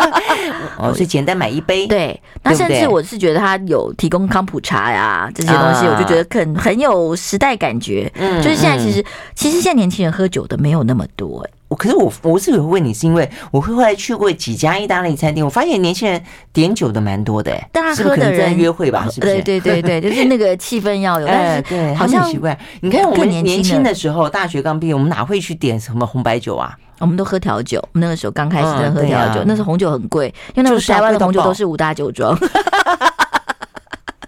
[0.76, 1.35] 哦，所以简单。
[1.36, 8.10] 买一杯，对，那甚至我是觉得他有提供康普茶呀这些东西，我就觉得很很有时代感觉。
[8.16, 11.50] 嗯，就是现在其实其实现在年轻人喝酒的没有那么多哎。
[11.68, 17.68] 我可是我我是有问你，是因为我会后来去过几家意大利餐厅，我发现年轻人点酒的蛮多的哎。
[17.72, 19.42] 大家喝的人约会吧，是不是？
[19.42, 21.26] 对对对对，就是那个 气氛要有。
[21.26, 22.56] 哎，对，好像奇怪。
[22.80, 26.76] 你看我们年轻的时候，大学刚毕业，我们哪会去点什么红白酒啊？
[26.98, 32.38] 我们都喝调酒，我们那个时候刚开始在喝调酒，那时候红酒很贵，因为那时候台湾的红酒都是五大酒庄。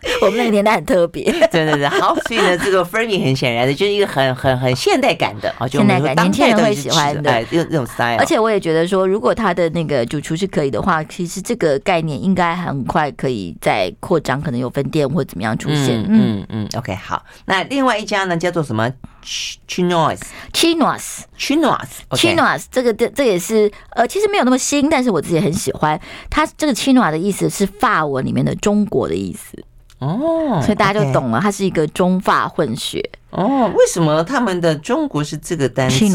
[0.23, 8.19] 我们那个年代很特别，对对对，好，所以呢，这个 Fermi 很显然的就是一个很很很现代感的啊，就现代感，年轻人会喜欢的，哎，这这种 style。
[8.19, 16.05] 而且我也觉得说，如果他的那个主厨是可以的话，其实这个概念应该很快可以再扩张，可能有分店或怎么样出现。
[16.09, 17.23] 嗯嗯，OK，好。
[17.47, 18.91] 那另外一家呢，叫做什么
[19.69, 26.01] ？Chinoise，Chinoise，Chinoise，这个这这也是呃，其实没有那么新，但是我自己很喜欢。
[26.31, 29.65] 它这个 Chinoise 的意思是法文里面的中国的意思。
[29.99, 33.03] 哦，所以大家就懂了，它是一个中法混血。
[33.31, 36.07] 哦，为什么他们的中国是这个单词？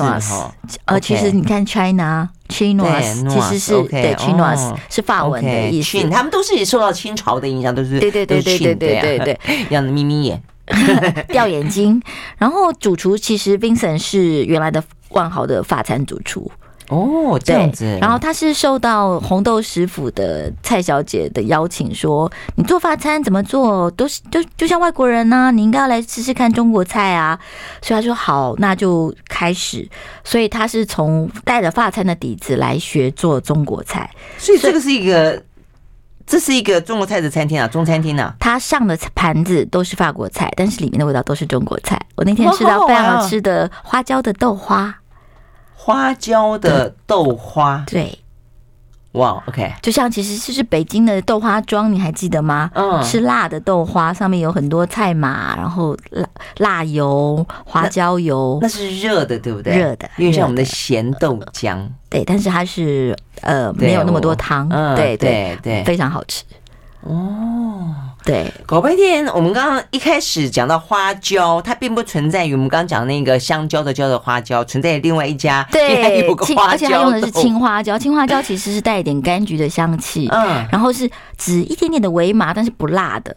[0.86, 6.10] 呃，其实你看 China，Chinoise 其实是对 Chinoise 是法文的意思。
[6.10, 10.42] 他们都是受到清朝的影响，都是对对对对对对对对，一样的眯眯眼，
[11.30, 12.02] 掉眼睛。
[12.38, 16.52] 然后主厨其实 Vincent 是原来的万豪的法餐主厨。
[16.94, 17.98] 哦，这样子。
[18.00, 27.40] 然后他是受到红豆食府的蔡小姐的邀请，说你做法餐怎么做，都是就就像外国人呢、啊，你应该要来试试看中国菜啊。
[27.82, 29.90] 所以他说好，那就开始。
[30.24, 34.10] 所以他是从带着法餐的底子来学做中国菜。
[34.38, 35.42] 所以这个是一个，
[36.28, 38.36] 这是一个中国菜的餐厅啊，中餐厅啊。
[38.40, 42.00] 他上的盘子都是法国菜，但是里面的味道都是中国菜。
[42.16, 44.96] 我那天吃到非常好吃的花椒的豆花。
[45.84, 48.18] 花椒的豆花，对，
[49.12, 52.72] 哇，OK，就像其实就是北京的豆花庄，你还记得吗？
[52.74, 56.26] 嗯，吃辣的豆花，上面有很多菜码，然后辣
[56.60, 59.78] 辣油、花椒油，那，那是热的，对不对？
[59.78, 66.46] 热的，因为像我们的咸豆浆，对，但是它是呃没有那么多汤，对对，对，非常好吃。
[67.02, 67.94] 哦，
[68.26, 83.36] 对，搞半天，我们刚刚一开始讲到花椒，它并不存在于我们刚刚讲那个香蕉的蕉的花椒，存在于另外一家，对，有个花椒，而且它用的是青花椒，青花椒其实是带一点柑橘的香气，嗯，然后是只一点点的微麻，但是不辣的，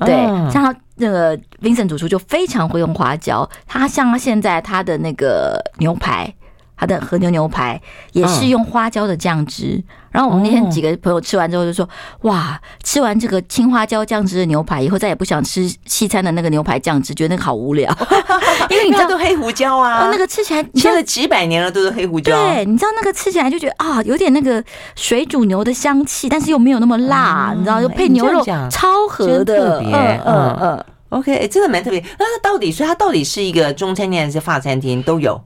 [0.00, 6.32] 对，嗯、像他那个 Vincent 主厨就非常会用花椒，他像他现在他的那个牛排。
[6.76, 7.80] 他的和牛牛排
[8.12, 11.88] 也是用花椒的酱汁，然后我们那天几个朋友吃完之后就说
[12.22, 17.90] ：“哇，吃完这个青花椒酱汁的牛排以后，再也不想吃西餐的那个牛排酱汁，觉得那个好无聊。
[18.68, 22.36] ”因为你知道都黑胡椒啊，那个吃起来吃了几百年了都是黑胡椒。
[22.36, 24.62] 对，你知道那个吃起来就觉得啊，有点那个
[24.94, 30.84] 水煮牛的香气，但是又没有那么辣，你知道，就配牛肉超合的，嗯嗯嗯。
[31.10, 32.04] OK，真的蛮特别。
[32.18, 35.40] 那它到底，所以它到底是一个中餐厅还是法餐厅都有？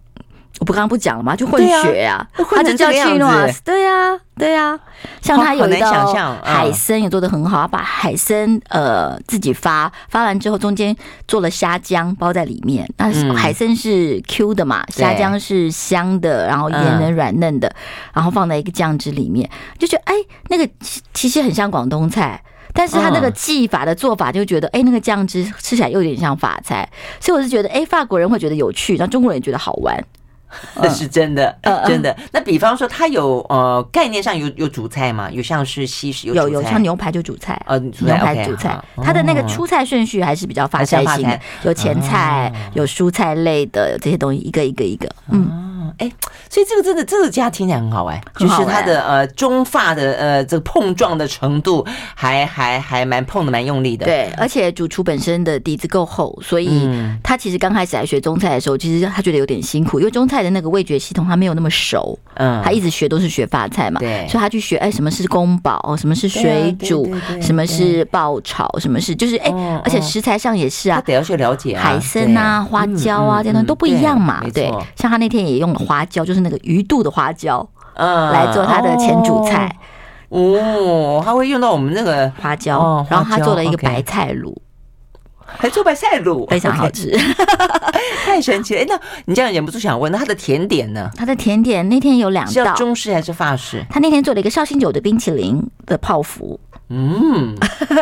[0.61, 1.35] 我不刚刚不讲了吗？
[1.35, 4.79] 就混血呀，他就叫 Chinoise，对呀，对呀。
[5.23, 10.95] 像他有一道海参也做的很好，他把海参呃自己发发完之后，中间
[11.27, 12.87] 做了虾浆包在里面。
[12.99, 17.75] 那海参是 Q 的嘛，虾浆是香的，然后盐能软嫩的，
[18.13, 20.15] 然后放在一个酱汁里面，就觉得哎，
[20.49, 20.69] 那个
[21.15, 22.43] 其实很像广东菜，
[22.75, 26.87] 但是他那个技法的做法就觉得哎，那个酱汁吃起来又有点像法菜，
[27.19, 29.99] 所以我是觉得哎，法国人会觉得有趣，那中国人也觉得好玩。
[30.77, 32.17] 那是真的， 真的。
[32.33, 35.31] 那比方说，它有呃概念上有有主菜吗？
[35.31, 38.79] 有像是西式有有有像牛排就主菜，呃，牛排主菜。
[39.03, 45.70] 它的那个出菜顺序还是比较发菜型的，有前菜，有蔬菜类的这些东西，一个一个一个，嗯。
[45.99, 46.11] 哎，
[46.49, 54.05] 所以这个真的这个家听起来很好玩，就是它的呃中发的呃这个碰撞的程度还还还蛮碰的蛮用力的。
[54.05, 56.89] 对，而且主厨本身的底子够厚，所以
[57.23, 62.19] 他其实刚开始来学中菜的时候，其实他觉得有点辛苦，因为中菜的那个味觉系统他没有那么熟。
[62.35, 69.51] 嗯，他一直学都是学发菜嘛，对，所以他去学哎什么是宫保，什么是水煮，什么是爆炒，什么是就是哎，
[69.85, 74.43] 而且食材上也是啊，他得要去了解海参啊、花椒啊这些东西都不一样嘛。
[74.53, 75.71] 对，像他那天也用。
[75.85, 79.75] 花椒就是那个鱼肚的花椒，嗯，来做它的前主菜。
[80.29, 84.55] 哦，他会用到我们那个花椒，然后他做了一个白菜卤，
[85.45, 87.11] 还做白菜卤，非常好吃，
[88.25, 88.81] 太神奇了！
[88.81, 91.11] 哎，那你这样忍不住想问，那他的甜点呢？
[91.17, 93.85] 他的甜点那天有两道，是中式还是法式？
[93.91, 97.57] 他那天做了一个绍兴酒的冰淇淋的泡芙，嗯，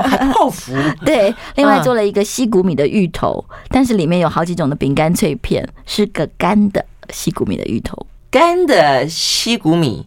[0.05, 0.75] 还 泡芙，
[1.07, 6.85] 对，另外做了一个西谷米的芋头，但是里面有好几种的饼干脆片，是个干的。
[7.11, 10.07] 西谷米的芋头，干的西谷米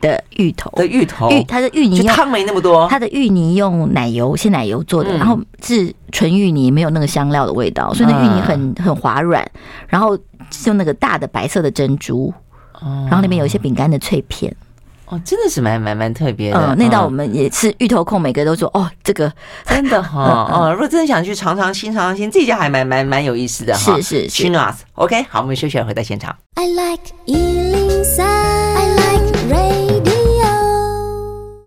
[0.00, 0.70] 的芋头。
[0.76, 9.46] 的芋头，芋它的芋泥汤没那么多，它的芋泥用奶油鲜奶油做的，然后是纯芋泥，没有那个香料的味道，所以那芋泥很很滑软，
[9.88, 10.18] 然后
[10.66, 12.32] 用那个大的白色的珍珠，
[12.80, 14.54] 然后里面有一些饼干的脆片。
[15.06, 16.58] 哦，真的是蛮蛮蛮特别的。
[16.58, 19.32] 嗯，那道我们也是芋头控，每个都说哦，这个
[19.66, 20.72] 真的哈 哦。
[20.72, 23.96] 如果真的想去尝尝新，尝尝新，这家还蛮蛮蛮有意思的哈。
[23.96, 24.44] 是是是。
[24.44, 26.34] Chinoise，OK，好，我们休息了，回到现场。
[26.54, 27.12] I like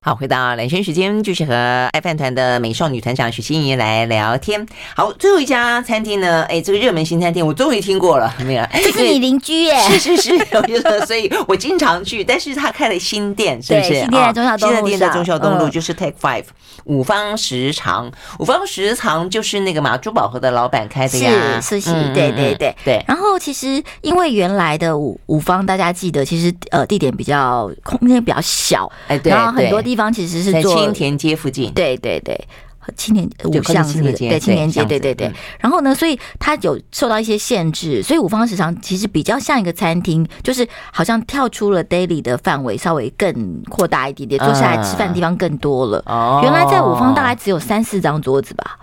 [0.08, 1.54] 好，回到蓝轩时间，就是和
[1.92, 4.66] 爱饭团的美少女团长许欣怡来聊天。
[4.96, 8.66] 好，最后一家餐厅呢，哎，这个热门新餐厅我终于听过了，没有？
[8.72, 9.78] 这是你邻居耶？
[9.92, 10.38] 是是是，
[11.06, 12.24] 所以我经常去。
[12.24, 14.00] 但是他开了新店，是不是？
[14.00, 16.46] 新店在中孝东路，新的店在中孝东路，就是 Take Five
[16.86, 18.10] 五方食藏。
[18.40, 23.04] 五方食藏就是那个马珠宝盒的老板开的呀，是是是，对对对对。
[23.06, 29.97] 然后其实因为原来的五五方，大家记得，其实呃地点比较空间比较小，哎，对，然后很多地。
[29.98, 32.40] 方其实是做青田街附近，对对对，
[32.96, 35.30] 青田五巷子，对青田街，对对对。
[35.60, 46.02] 然后呢，所以它有受到一些限制，所以五方食堂其实比较像一个餐厅，就是好像跳出了 daily 的范围，稍微更扩大一点点，坐下来吃饭的地方更多了。
[46.44, 48.80] 原来在五方大概只有三四张桌子吧。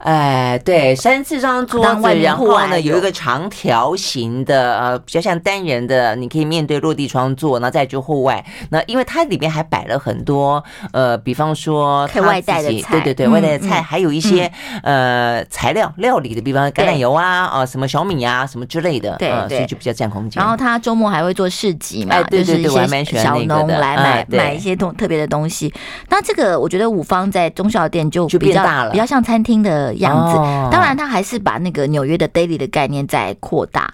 [0.00, 8.42] 哎，对，三四张桌子，然后呢，有一个长条形的，呃，比较像单人的，你可以面对落地窗坐，然后再就户外。
[8.70, 14.50] 那因为它里面还摆了很多，呃，比方说可以外带的菜，对对对，外带的菜，还有一些
[14.82, 20.40] 呃材料料理的，比方橄榄油啊，啊什么小米啊什么之类的，对，所以就比较占空间。
[20.42, 25.70] 然后他周末还会做市集嘛，就是一些小农来买买一些东特别的东西。
[26.08, 29.89] 那这个我觉得五方在中小店就比较大了比较像餐厅的。
[29.90, 30.36] 的样子。
[30.70, 33.92] 当然，他还是把那个纽约的 daily 的概念再扩大。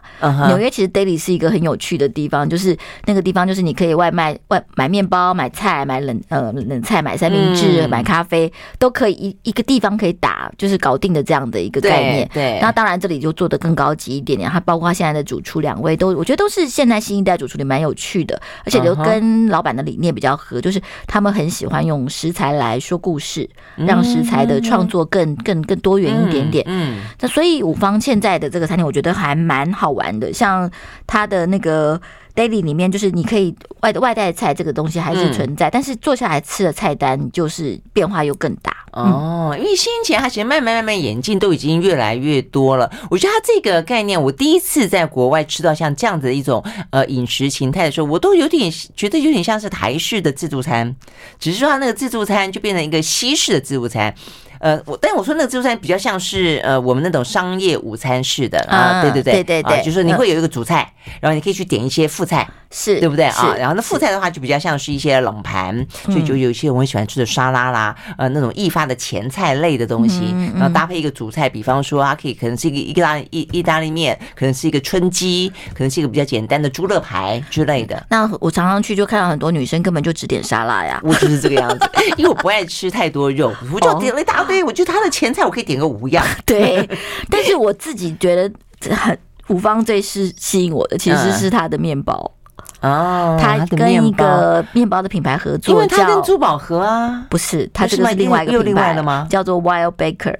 [0.49, 12.29] 纽约其实 daily 是一个很有趣的地方，就是那个地方就是你可以外卖外买面包、买菜、买冷呃冷菜、买三明治、买咖啡，都可以一一个地方可以打，就是搞定的这样的一个概念。
[12.33, 12.59] 对。
[12.61, 26.65] 那当然这里就做的更高级一点点，它包括现在的主厨两位都，我觉得都是现在新一代主厨里蛮有趣的，而且都跟老板的理念比较合，就是他们很喜欢用食材来说故事，让食材的创作更更更多元一点点。
[26.67, 30.69] 嗯，那所以五方现在的这个餐厅，我觉得还蛮好玩的，像
[31.07, 32.01] 它的那个。
[32.37, 39.57] daily 里面就是你可以外的外带菜这个东西还是存在，嗯、但是坐下来吃的菜单就是变化又更大哦。
[39.59, 42.93] 因为先前它其实慢慢慢慢演进都已经越来越多了。
[43.11, 50.95] 我觉得它这个概念，我第一次在国外吃到像这样子的一种呃饮食形态的时候，我都有点觉得有点像是台式的自助餐，
[51.39, 54.15] 只是说它那个自助餐就变成一个西式的自助餐。
[54.61, 62.49] 呃，我但我说那个自助餐比较像是呃我们那种商业午餐式的啊，对对对，对对对，就是你会有一个主菜，然后你可以去点一些副菜，
[62.79, 63.55] 是对不对啊？
[63.59, 65.75] 然后那副菜的话就比较像是一些冷盘，
[66.05, 78.07] 所以就有一些我很喜欢吃的沙拉啦，呃那种易发的前菜类的东西，然后搭配一个主菜，比方说它可以可能是一个意大利意意大利面，可能是一个春鸡，可能是一个比较简单的猪肋排之类的。
[78.11, 84.63] 那我常常去就看到很多女生根本就只点沙拉呀，我就是这个样子， 因为我不爱吃太多肉，我就点了一大堆。
[84.63, 86.87] 我觉得他的前菜我可以点个五样， 对。
[87.31, 88.51] 但是我自己觉得
[88.95, 89.19] 很
[89.49, 92.33] 五芳最是吸引我的，其实是他的面包
[92.81, 93.37] 哦。
[93.41, 99.27] 他跟一个面包的品牌合作，因为他跟珠宝盒啊，不是，他这个是另外一个品牌的吗？
[99.31, 100.37] 叫做 Wild Baker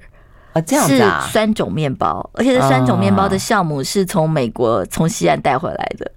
[0.53, 6.11] 啊，这样子啊，是酸种面包，而且这酸种面包的酵母是从美国从西安带回来的。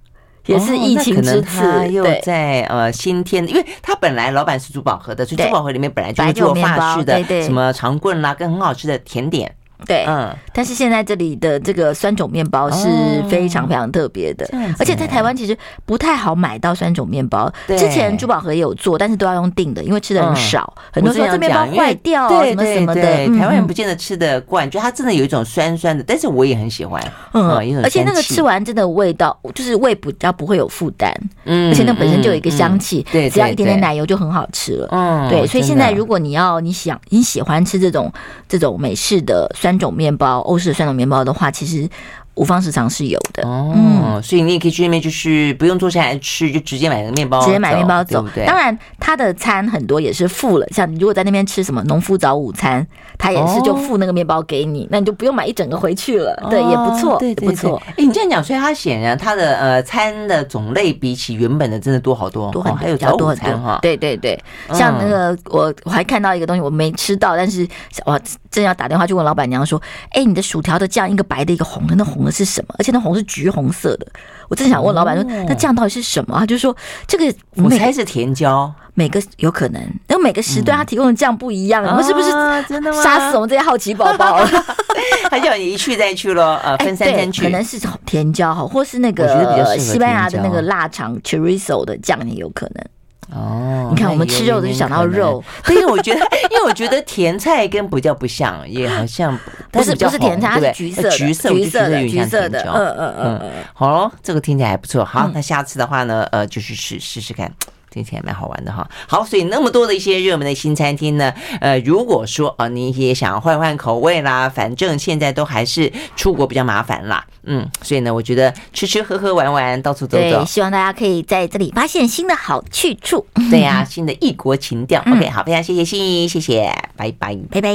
[0.47, 9.53] 也是疫情之次，他又在呃新添，因为他本来老板是珠宝盒的，所以珠宝盒里面本来就是做法式的什么长棍啦，跟很好吃的甜点。
[9.85, 12.87] 对，嗯，但是现在这里的这个酸种面包是
[13.29, 14.47] 非常非常特别的，
[14.79, 17.51] 而且在台湾其实不太好买到酸种面包。
[17.67, 23.01] 之前珠宝盒也有做，但是都要用订的，因为吃的很少，很多时候这面包坏掉，什么什么的，
[23.37, 27.01] 台湾人不见得吃得惯，就它真的有一种酸酸的，但是我也很喜欢，
[27.33, 27.49] 嗯，
[27.83, 31.11] 而且那个吃完真的味道就是胃比较不会有负担，
[31.45, 38.11] 嗯，而且那本身就有一个香气，对，只要一点点奶油就很好吃了，嗯，对，所以现在如果你要你想你喜欢吃这种
[38.47, 39.70] 这种美式的酸。
[39.71, 41.89] 三种面包，欧式的酸种面包的话，其实
[42.35, 48.21] 五方食堂是有的哦，嗯、所以你也可以去那边，就是不用坐下来吃，就直接买个面包，直接买面包走。
[48.33, 52.85] 对，对，当然，他的餐很多也是付了，像你如果在那边吃什么农夫早午餐，
[53.17, 56.31] 他也是就付那个面包给你，哦、那你就不用买一整个回去了。
[56.41, 57.81] 哦、对，也不错，对，对，对，不错。
[57.85, 63.79] 哎，你这样讲，所以他显然他的呃餐的种类比起原本的真的多好多，多很、哦、还有早午餐哈。
[63.81, 64.41] 对对对，
[64.73, 67.67] 像那个我我还看到一个东西，我没吃到，但是
[68.05, 68.19] 我
[68.49, 72.75] 正要打电话去问老板娘说，哎，你的薯条的酱一个白的，一个红的，那红的是什么？
[72.77, 74.07] 而且那红是橘红色的，
[74.49, 76.37] 我正想问老板说，那酱到底是什么？
[76.39, 76.75] 他就说
[77.07, 82.29] 这个我猜是甜椒，每个有可能，因为每个时段他提供的酱不一样，我们是不是
[82.67, 83.01] 真的吗？
[83.03, 84.45] 杀死我们这些好奇宝宝？
[85.29, 92.85] 他叫你一去再去咯，呃， 分三天去，可能是甜椒哈，或是那个西班牙的那个腊肠 chorizo 的酱也有可能。
[93.33, 96.19] 哦，你看我们吃肉的就想到肉， 因为我觉得，
[96.51, 99.37] 因为我觉得甜菜跟不叫不像，也好像
[99.71, 105.03] 不是不是甜菜，它是橘色橘色橘色的橘色的，嗯嗯嗯嗯，好喽，这个听起来还不错。
[105.05, 107.51] 好，那下次的话呢，呃，就去试试试看。
[107.91, 125.03] 听起来蛮好玩的哈，好，所以那么多的一些热门的新餐厅呢，呃，如果说啊、呃，你也想要换换口味啦，反正现在都还是出国比较麻烦啦，嗯，所以呢，我觉得吃吃喝喝玩玩，到处走走，希望大家可以在这里发现新的好去处，对呀、啊，新的异国情调。
[125.05, 127.71] 嗯、OK，好，非常谢谢心怡，谢谢，拜拜，拜拜。